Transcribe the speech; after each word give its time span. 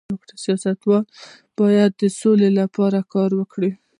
سیاستوال 0.43 1.03
باید 1.57 1.91
د 2.01 2.03
سولې 2.19 2.49
لپاره 2.59 2.99
کار 3.13 3.29
وکړي 3.39 3.71